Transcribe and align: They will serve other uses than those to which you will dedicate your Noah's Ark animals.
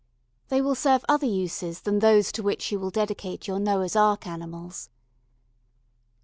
They 0.49 0.61
will 0.63 0.73
serve 0.73 1.05
other 1.07 1.27
uses 1.27 1.81
than 1.81 1.99
those 1.99 2.31
to 2.31 2.41
which 2.41 2.71
you 2.71 2.79
will 2.79 2.89
dedicate 2.89 3.47
your 3.47 3.59
Noah's 3.59 3.95
Ark 3.95 4.25
animals. 4.25 4.89